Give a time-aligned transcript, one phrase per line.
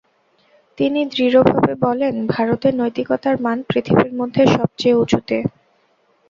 [0.77, 5.37] তিনি দৃঢ়ভাবে বলেন, ভারতে নৈতিকতার মান পৃথিবীর মধ্যে সবচেয়ে উঁচুতে।